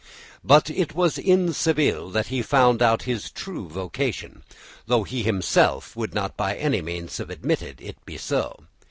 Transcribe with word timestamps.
But 0.43 0.71
it 0.71 0.95
was 0.95 1.19
in 1.19 1.53
Seville 1.53 2.09
that 2.09 2.29
he 2.29 2.41
found 2.41 2.81
out 2.81 3.03
his 3.03 3.29
true 3.29 3.67
vocation, 3.69 4.43
though 4.87 5.03
he 5.03 5.21
himself 5.21 5.95
would 5.95 6.15
not 6.15 6.35
by 6.35 6.55
any 6.57 6.81
means 6.81 7.19
have 7.19 7.29
admitted 7.29 7.79
it 7.79 7.97
to 7.99 8.05
be 8.07 8.17
so. 8.17 8.61